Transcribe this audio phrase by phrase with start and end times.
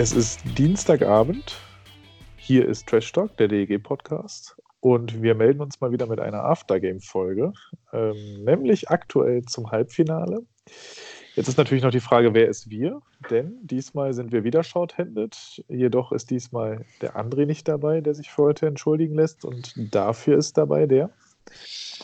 [0.00, 1.58] Es ist Dienstagabend.
[2.36, 4.56] Hier ist Trash Talk, der DEG-Podcast.
[4.80, 7.52] Und wir melden uns mal wieder mit einer Aftergame-Folge,
[7.92, 10.38] ähm, nämlich aktuell zum Halbfinale.
[11.34, 13.02] Jetzt ist natürlich noch die Frage, wer ist wir?
[13.28, 15.62] Denn diesmal sind wir wieder shorthanded.
[15.68, 19.44] Jedoch ist diesmal der André nicht dabei, der sich für heute entschuldigen lässt.
[19.44, 21.10] Und dafür ist dabei der.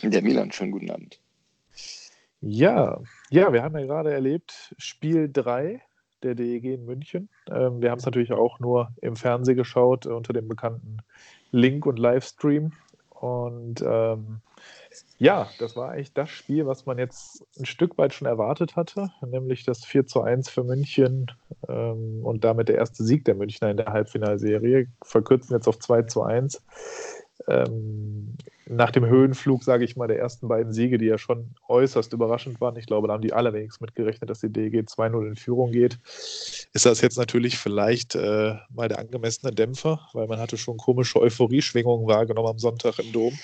[0.02, 1.18] Der Milan, schönen guten Abend.
[2.42, 5.80] Ja, ja, wir haben ja gerade erlebt, Spiel 3
[6.22, 7.28] der DEG in München.
[7.50, 10.98] Ähm, wir haben es natürlich auch nur im Fernsehen geschaut, äh, unter dem bekannten
[11.50, 12.72] Link und Livestream.
[13.10, 14.40] Und ähm,
[15.18, 19.10] ja, das war eigentlich das Spiel, was man jetzt ein Stück weit schon erwartet hatte,
[19.26, 21.30] nämlich das 4 zu 1 für München
[21.68, 24.88] ähm, und damit der erste Sieg der Münchner in der Halbfinalserie.
[25.02, 26.62] Verkürzen jetzt auf 2 zu 1
[27.48, 28.36] ähm,
[28.68, 32.60] nach dem Höhenflug, sage ich mal, der ersten beiden Siege, die ja schon äußerst überraschend
[32.60, 35.98] waren, ich glaube, da haben die allerwenigsten mitgerechnet, dass die DG 2-0 in Führung geht,
[36.72, 41.20] ist das jetzt natürlich vielleicht äh, mal der angemessene Dämpfer, weil man hatte schon komische
[41.20, 43.38] Euphorieschwingungen wahrgenommen am Sonntag im Dom.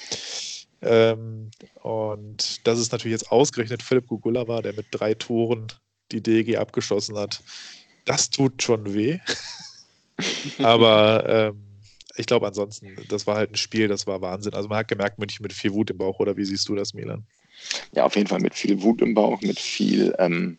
[0.82, 1.50] Ähm,
[1.82, 5.68] und das ist natürlich jetzt ausgerechnet Philipp Gugula war, der mit drei Toren
[6.10, 7.42] die DG abgeschossen hat.
[8.04, 9.20] Das tut schon weh.
[10.58, 11.71] Aber ähm,
[12.16, 14.54] ich glaube ansonsten, das war halt ein Spiel, das war Wahnsinn.
[14.54, 16.94] Also man hat gemerkt, München mit viel Wut im Bauch, oder wie siehst du das,
[16.94, 17.24] Milan?
[17.92, 20.58] Ja, auf jeden Fall mit viel Wut im Bauch, mit viel ähm,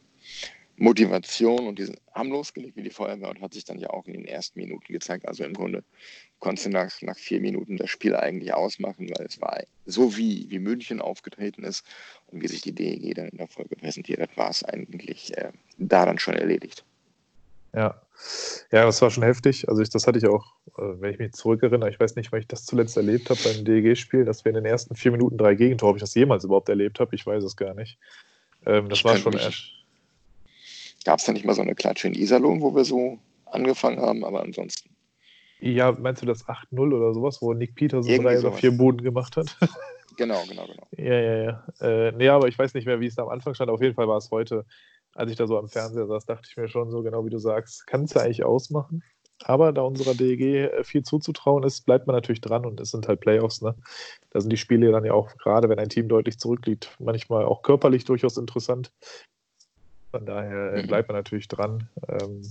[0.77, 4.13] Motivation und die haben losgelegt wie die Feuerwehr und hat sich dann ja auch in
[4.13, 5.27] den ersten Minuten gezeigt.
[5.27, 5.83] Also im Grunde
[6.39, 10.59] konnte nach, nach vier Minuten das Spiel eigentlich ausmachen, weil es war so wie, wie
[10.59, 11.85] München aufgetreten ist
[12.27, 15.51] und wie sich die DEG dann in der Folge präsentiert hat, war es eigentlich äh,
[15.77, 16.83] da schon erledigt.
[17.73, 18.01] Ja.
[18.71, 19.67] Ja, das war schon heftig.
[19.67, 22.39] Also ich, das hatte ich auch, äh, wenn ich mich zurückerinnere, ich weiß nicht, wann
[22.39, 25.55] ich das zuletzt erlebt habe beim DEG-Spiel, dass wir in den ersten vier Minuten drei
[25.55, 27.97] Gegentore, ob ich das jemals überhaupt erlebt habe, ich weiß es gar nicht.
[28.65, 29.71] Ähm, das ich war schon erst.
[31.03, 34.23] Gab es da nicht mal so eine Klatsche in Iserlohn, wo wir so angefangen haben,
[34.23, 34.89] aber ansonsten.
[35.59, 38.53] Ja, meinst du das 8-0 oder sowas, wo Nick Peterson Irgendwie drei sowas.
[38.53, 39.55] oder vier Buden gemacht hat?
[40.17, 40.87] Genau, genau, genau.
[40.97, 41.63] Ja, ja, ja.
[41.81, 43.69] Äh, nee, aber ich weiß nicht mehr, wie es da am Anfang stand.
[43.71, 44.65] Auf jeden Fall war es heute
[45.15, 47.37] als ich da so am Fernseher saß, dachte ich mir schon so, genau wie du
[47.37, 49.03] sagst, kann es ja eigentlich ausmachen.
[49.45, 53.07] Aber da unserer DEG äh, viel zuzutrauen ist, bleibt man natürlich dran und es sind
[53.07, 53.61] halt Playoffs.
[53.61, 53.75] Ne?
[54.29, 57.61] Da sind die Spiele dann ja auch, gerade wenn ein Team deutlich zurückliegt, manchmal auch
[57.61, 58.91] körperlich durchaus interessant.
[60.11, 60.87] Von daher äh, mhm.
[60.87, 61.89] bleibt man natürlich dran.
[62.07, 62.41] Ähm,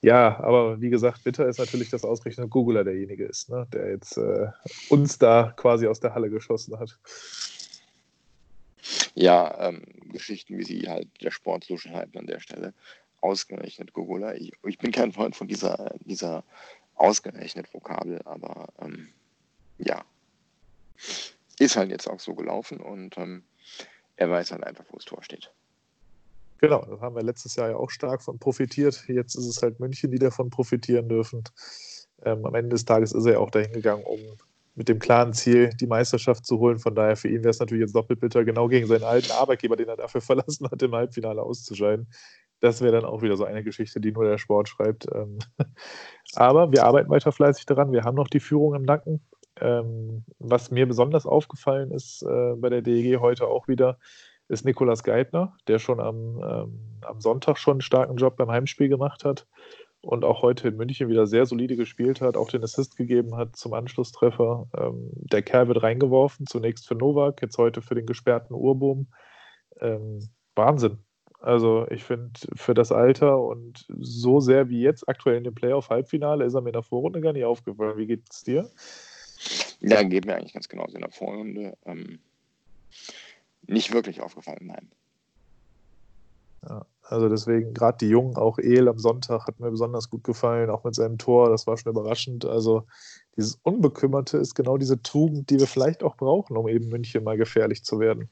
[0.00, 3.68] ja, aber wie gesagt, bitter ist natürlich, dass ausgerechnet Googler derjenige ist, ne?
[3.72, 4.48] der jetzt äh,
[4.88, 6.98] uns da quasi aus der Halle geschossen hat
[9.14, 12.74] ja, ähm, Geschichten, wie sie halt der Sport so schreibt an der Stelle.
[13.20, 14.34] Ausgerechnet Gogula.
[14.34, 16.44] Ich, ich, bin kein Freund von dieser, dieser
[16.94, 19.08] ausgerechnet Vokabel, aber ähm,
[19.78, 20.04] ja,
[21.58, 23.44] ist halt jetzt auch so gelaufen und ähm,
[24.16, 25.52] er weiß halt einfach, wo das Tor steht.
[26.58, 29.04] Genau, das haben wir letztes Jahr ja auch stark von profitiert.
[29.08, 31.42] Jetzt ist es halt München, die davon profitieren dürfen.
[32.24, 34.20] Ähm, am Ende des Tages ist er ja auch dahin gegangen, um
[34.74, 36.78] mit dem klaren Ziel, die Meisterschaft zu holen.
[36.78, 39.76] Von daher für ihn wäre es natürlich jetzt doppelt bitter, genau gegen seinen alten Arbeitgeber,
[39.76, 42.08] den er dafür verlassen hat, im Halbfinale auszuscheiden.
[42.60, 45.06] Das wäre dann auch wieder so eine Geschichte, die nur der Sport schreibt.
[45.12, 45.38] Ähm,
[46.34, 47.92] aber wir arbeiten weiter fleißig daran.
[47.92, 49.20] Wir haben noch die Führung im Nacken.
[49.60, 53.98] Ähm, was mir besonders aufgefallen ist äh, bei der DEG heute auch wieder,
[54.48, 58.88] ist Nikolas Geithner, der schon am, ähm, am Sonntag schon einen starken Job beim Heimspiel
[58.88, 59.46] gemacht hat
[60.02, 63.56] und auch heute in München wieder sehr solide gespielt hat, auch den Assist gegeben hat
[63.56, 64.66] zum Anschlusstreffer.
[64.76, 69.06] Ähm, der Kerl wird reingeworfen, zunächst für Novak, jetzt heute für den gesperrten Urboom.
[69.80, 70.98] Ähm, Wahnsinn.
[71.40, 76.44] Also ich finde, für das Alter und so sehr wie jetzt aktuell in dem Playoff-Halbfinale
[76.44, 77.96] ist er mir in der Vorrunde gar nicht aufgefallen.
[77.96, 78.70] Wie geht es dir?
[79.80, 81.76] Ja, geht mir eigentlich ganz genauso in der Vorrunde.
[81.84, 82.20] Ähm,
[83.66, 84.88] nicht wirklich aufgefallen, nein.
[86.68, 90.70] Ja, also deswegen, gerade die Jungen, auch El am Sonntag hat mir besonders gut gefallen,
[90.70, 92.44] auch mit seinem Tor, das war schon überraschend.
[92.44, 92.86] Also
[93.36, 97.36] dieses Unbekümmerte ist genau diese Tugend, die wir vielleicht auch brauchen, um eben München mal
[97.36, 98.30] gefährlich zu werden.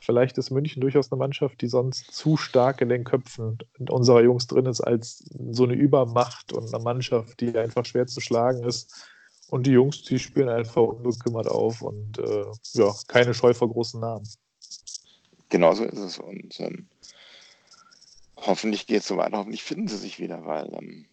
[0.00, 3.58] Vielleicht ist München durchaus eine Mannschaft, die sonst zu stark in den Köpfen
[3.88, 8.20] unserer Jungs drin ist, als so eine Übermacht und eine Mannschaft, die einfach schwer zu
[8.20, 9.06] schlagen ist.
[9.48, 14.00] Und die Jungs, die spielen einfach unbekümmert auf und äh, ja, keine Scheu vor großen
[14.00, 14.26] Namen.
[15.50, 16.18] Genauso ist es.
[16.18, 16.88] Und ähm,
[18.46, 21.06] hoffentlich geht es so weiter, hoffentlich finden sie sich wieder, weil ähm,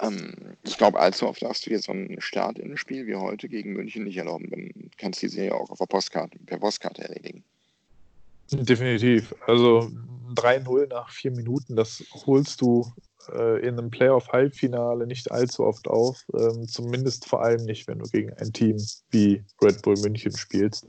[0.00, 3.16] ähm, ich glaube, allzu oft darfst du jetzt so einen Start in ein Spiel wie
[3.16, 4.50] heute gegen München nicht erlauben.
[4.50, 7.44] Dann kannst du die Serie auch auf der Postkarte, per Postkarte erledigen.
[8.50, 9.34] Definitiv.
[9.46, 9.90] Also
[10.34, 12.90] 3-0 nach vier Minuten, das holst du
[13.32, 16.24] äh, in einem Playoff-Halbfinale nicht allzu oft auf.
[16.34, 18.76] Ähm, zumindest vor allem nicht, wenn du gegen ein Team
[19.10, 20.86] wie Red Bull München spielst.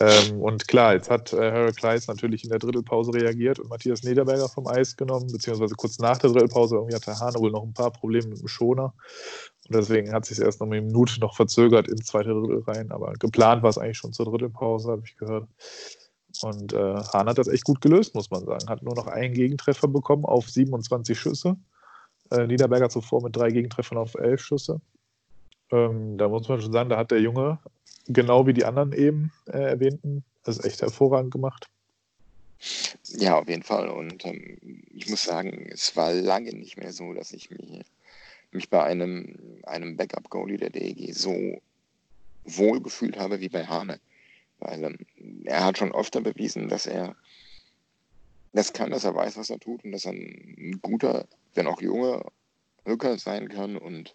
[0.00, 4.02] Ähm, und klar, jetzt hat äh, Harry Kleis natürlich in der Drittelpause reagiert und Matthias
[4.02, 6.76] Niederberger vom Eis genommen, beziehungsweise kurz nach der Drittelpause.
[6.76, 8.94] Irgendwie hatte Hane wohl noch ein paar Probleme mit dem Schoner.
[9.68, 12.90] Und deswegen hat sich erst noch eine Minute noch verzögert ins zweite Drittel rein.
[12.90, 15.48] Aber geplant war es eigentlich schon zur Drittelpause, habe ich gehört.
[16.42, 18.68] Und äh, Hahn hat das echt gut gelöst, muss man sagen.
[18.68, 21.56] Hat nur noch einen Gegentreffer bekommen auf 27 Schüsse.
[22.30, 24.80] Äh, Niederberger zuvor mit drei Gegentreffern auf elf Schüsse.
[25.70, 27.58] Ähm, da muss man schon sagen, da hat der Junge,
[28.06, 31.68] genau wie die anderen eben äh, erwähnten, das echt hervorragend gemacht.
[33.04, 33.88] Ja, auf jeden Fall.
[33.88, 34.58] Und ähm,
[34.92, 37.84] ich muss sagen, es war lange nicht mehr so, dass ich mich,
[38.50, 41.60] mich bei einem, einem Backup-Goalie der DEG so
[42.44, 44.00] wohl gefühlt habe wie bei Hane.
[44.60, 44.98] Weil ähm,
[45.44, 47.14] er hat schon öfter bewiesen, dass er
[48.52, 51.80] das kann, dass er weiß, was er tut und dass er ein guter, wenn auch
[51.80, 52.24] junger
[52.86, 53.76] Rücker sein kann.
[53.76, 54.14] Und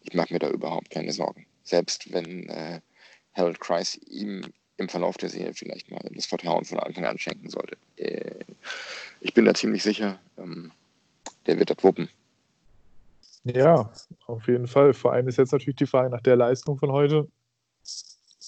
[0.00, 1.46] ich mache mir da überhaupt keine Sorgen.
[1.62, 2.80] Selbst wenn äh,
[3.34, 4.42] Harold Kreis ihm
[4.76, 7.76] im Verlauf der Serie vielleicht mal das Vertrauen von Anfang an schenken sollte.
[7.96, 8.44] Äh,
[9.20, 10.72] ich bin da ziemlich sicher, ähm,
[11.46, 12.08] der wird das wuppen.
[13.44, 13.92] Ja,
[14.26, 14.94] auf jeden Fall.
[14.94, 17.28] Vor allem ist jetzt natürlich die Frage nach der Leistung von heute.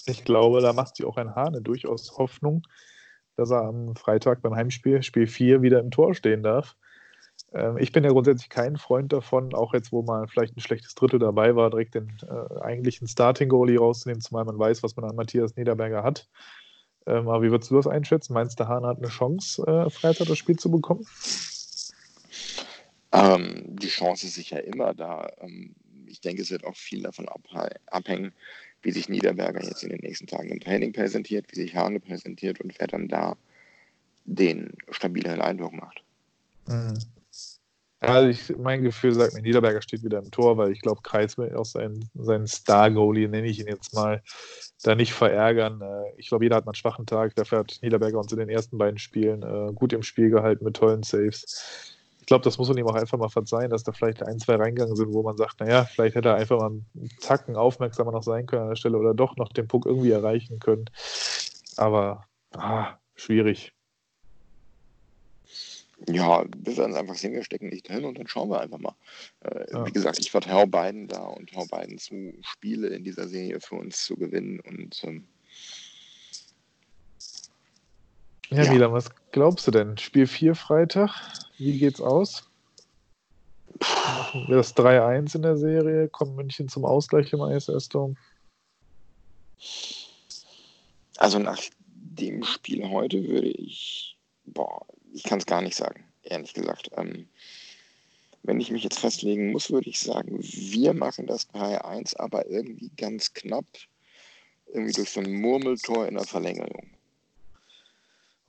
[0.09, 2.63] Ich glaube, da macht sich auch ein Hane durchaus Hoffnung,
[3.35, 6.75] dass er am Freitag beim Heimspiel, Spiel 4, wieder im Tor stehen darf.
[7.53, 10.95] Ähm, ich bin ja grundsätzlich kein Freund davon, auch jetzt, wo mal vielleicht ein schlechtes
[10.95, 15.15] Drittel dabei war, direkt den äh, eigentlichen Starting-Goalie rauszunehmen, zumal man weiß, was man an
[15.15, 16.27] Matthias Niederberger hat.
[17.05, 18.33] Ähm, aber wie würdest du das einschätzen?
[18.33, 21.05] Meinst du, Hahn hat eine Chance, äh, Freitag das Spiel zu bekommen?
[23.13, 25.29] Ähm, die Chance ist sicher immer da.
[25.39, 25.75] Ähm,
[26.05, 27.27] ich denke, es wird auch viel davon
[27.87, 28.33] abhängen,
[28.81, 32.61] wie sich Niederberger jetzt in den nächsten Tagen im Training präsentiert, wie sich Hane präsentiert
[32.61, 33.35] und wer dann da
[34.25, 36.03] den stabileren Eindruck macht.
[36.67, 36.97] Mhm.
[37.99, 41.35] Also ich, mein Gefühl sagt mir, Niederberger steht wieder im Tor, weil ich glaube, Kreis
[41.37, 44.21] will auch seinen, seinen Star-Goalie, nenne ich ihn jetzt mal,
[44.83, 45.81] da nicht verärgern.
[45.81, 47.35] Äh, ich glaube, jeder hat mal einen schwachen Tag.
[47.35, 50.75] Dafür hat Niederberger uns in den ersten beiden Spielen äh, gut im Spiel gehalten mit
[50.75, 51.96] tollen Saves
[52.27, 54.55] ich glaube, das muss man ihm auch einfach mal verzeihen, dass da vielleicht ein, zwei
[54.55, 58.23] reingegangen sind, wo man sagt, naja, vielleicht hätte er einfach mal einen Zacken aufmerksamer noch
[58.23, 60.89] sein können an der Stelle oder doch noch den Puck irgendwie erreichen können.
[61.77, 63.71] Aber ah, schwierig.
[66.05, 68.79] Ja, wir werden es einfach sehen, wir stecken nicht drin und dann schauen wir einfach
[68.79, 68.95] mal.
[69.45, 69.85] Äh, ja.
[69.85, 74.03] Wie gesagt, ich vertraue beiden da und beiden zu, Spiele in dieser Serie für uns
[74.03, 75.29] zu gewinnen und ähm,
[78.49, 78.71] ja, ja.
[78.71, 79.97] Milan, was glaubst du denn?
[79.97, 81.11] Spiel 4 Freitag?
[81.57, 82.49] Wie geht's aus?
[83.79, 86.07] Machen wir das 3-1 in der Serie?
[86.07, 88.15] Kommt München zum Ausgleich im ISS-Dom?
[91.17, 96.53] Also nach dem Spiel heute würde ich, boah, ich kann es gar nicht sagen, ehrlich
[96.53, 96.89] gesagt.
[96.95, 97.27] Ähm,
[98.43, 102.91] wenn ich mich jetzt festlegen muss, würde ich sagen, wir machen das 3-1, aber irgendwie
[102.95, 103.65] ganz knapp,
[104.73, 106.96] irgendwie durch so ein Murmeltor in der Verlängerung.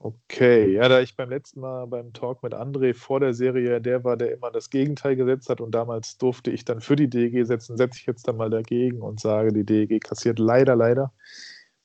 [0.01, 4.05] Okay, ja, da ich beim letzten Mal beim Talk mit André vor der Serie der
[4.05, 7.45] war, der immer das Gegenteil gesetzt hat und damals durfte ich dann für die DEG
[7.45, 11.11] setzen, setze ich jetzt dann mal dagegen und sage, die DEG kassiert leider, leider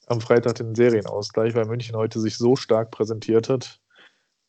[0.07, 3.81] am Freitag den Serienausgleich, weil München heute sich so stark präsentiert hat,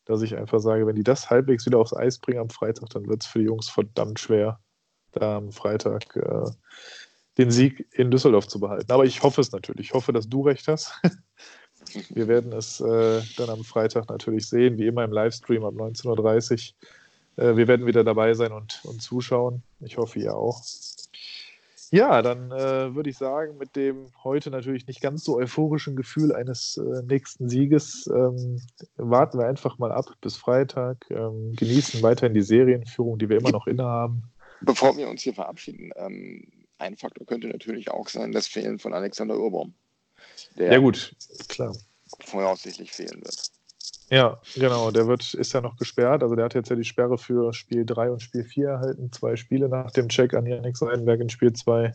[0.04, 3.08] dass ich einfach sage, wenn die das halbwegs wieder aufs Eis bringen am Freitag, dann
[3.08, 4.60] wird es für die Jungs verdammt schwer,
[5.10, 6.50] da am Freitag äh,
[7.36, 8.92] den Sieg in Düsseldorf zu behalten.
[8.92, 9.88] Aber ich hoffe es natürlich.
[9.88, 10.92] Ich hoffe, dass du recht hast.
[12.10, 16.72] Wir werden es äh, dann am Freitag natürlich sehen, wie immer im Livestream ab 19.30
[17.36, 17.44] Uhr.
[17.44, 19.62] Äh, wir werden wieder dabei sein und, und zuschauen.
[19.80, 20.62] Ich hoffe, ihr auch.
[21.92, 26.34] Ja, dann äh, würde ich sagen, mit dem heute natürlich nicht ganz so euphorischen Gefühl
[26.34, 28.60] eines äh, nächsten Sieges ähm,
[28.96, 33.52] warten wir einfach mal ab bis Freitag, ähm, genießen weiterhin die Serienführung, die wir immer
[33.52, 34.24] noch innehaben.
[34.62, 38.92] Bevor wir uns hier verabschieden, ähm, ein Faktor könnte natürlich auch sein, das Fehlen von
[38.92, 39.74] Alexander Urbaum
[40.56, 41.14] der ja, gut,
[41.48, 41.74] klar.
[42.24, 43.50] voraussichtlich fehlen wird.
[44.08, 46.22] Ja, genau, der wird, ist ja noch gesperrt.
[46.22, 49.34] Also der hat jetzt ja die Sperre für Spiel 3 und Spiel 4 erhalten, zwei
[49.34, 51.92] Spiele nach dem Check an Janik Seidenberg in Spiel 2.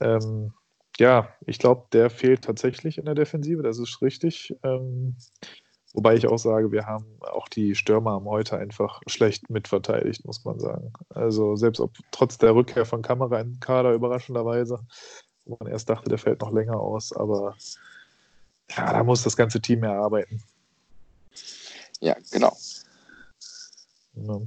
[0.00, 0.54] Ähm,
[0.98, 4.56] ja, ich glaube, der fehlt tatsächlich in der Defensive, das ist richtig.
[4.62, 5.16] Ähm,
[5.92, 10.44] wobei ich auch sage, wir haben auch die Stürmer am heute einfach schlecht mitverteidigt, muss
[10.46, 10.92] man sagen.
[11.10, 14.80] Also selbst ob trotz der Rückkehr von Kamera in den Kader überraschenderweise,
[15.48, 17.56] wo man erst dachte, der fällt noch länger aus, aber
[18.70, 20.42] ja, da muss das ganze Team mehr arbeiten.
[22.00, 22.56] Ja, genau.
[24.14, 24.40] Ja.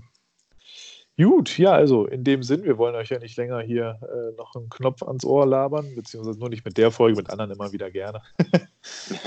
[1.17, 4.55] Gut, ja, also in dem Sinn, wir wollen euch ja nicht länger hier äh, noch
[4.55, 7.91] einen Knopf ans Ohr labern, beziehungsweise nur nicht mit der Folge, mit anderen immer wieder
[7.91, 8.21] gerne.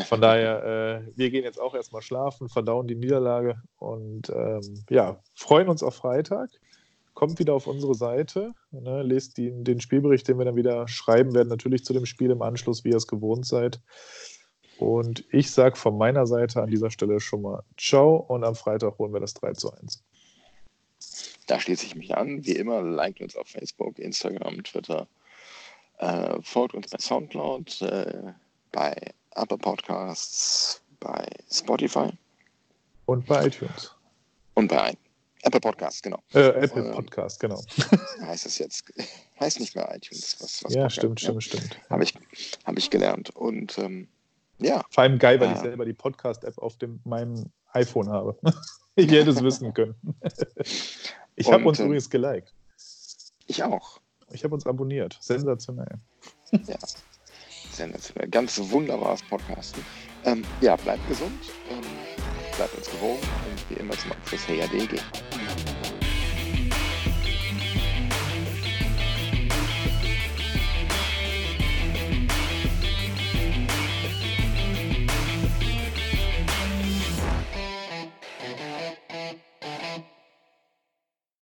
[0.09, 5.21] Von daher, äh, wir gehen jetzt auch erstmal schlafen, verdauen die Niederlage und ähm, ja,
[5.35, 6.51] freuen uns auf Freitag.
[7.15, 11.33] Kommt wieder auf unsere Seite, ne, lest die, den Spielbericht, den wir dann wieder schreiben
[11.33, 13.81] werden, natürlich zu dem Spiel im Anschluss, wie ihr es gewohnt seid.
[14.79, 18.99] Und ich sage von meiner Seite an dieser Stelle schon mal Ciao und am Freitag
[18.99, 20.03] holen wir das 3 zu 1.
[21.47, 22.45] Da schließe ich mich an.
[22.45, 25.07] Wie immer, liked uns auf Facebook, Instagram, Twitter.
[25.99, 28.33] Äh, folgt uns bei Soundcloud, äh,
[28.73, 32.11] bei Apple Podcasts, bei Spotify.
[33.07, 33.95] Und bei iTunes.
[34.55, 34.95] Und bei
[35.45, 36.23] Apple Podcasts, genau.
[36.33, 37.63] Äh, Apple ähm, Podcast, genau.
[38.23, 38.85] heißt es jetzt,
[39.41, 40.37] heißt nicht mehr iTunes.
[40.41, 41.79] Was, was ja, stimmt, stimmt, stimmt.
[41.91, 42.15] Habe ich,
[42.65, 43.31] hab ich gelernt.
[43.37, 44.09] Und ähm,
[44.59, 44.83] ja.
[44.91, 48.39] Vor allem geil, weil äh, ich selber die Podcast-App auf dem, meinem iPhone habe.
[48.95, 49.95] ich hätte es wissen können.
[51.37, 52.55] Ich habe uns äh, übrigens geliked.
[53.47, 54.01] Ich auch.
[54.33, 55.19] Ich habe uns abonniert.
[55.21, 55.99] Sensationell.
[56.67, 56.79] Ja,
[57.71, 58.29] sensationell.
[58.29, 59.85] Ganz wunderbares Podcasten.
[60.25, 61.39] Ähm, ja, bleibt gesund,
[61.71, 61.83] ähm,
[62.57, 65.01] bleibt uns gewogen und wie immer zum Abschluss Hey AD gehen.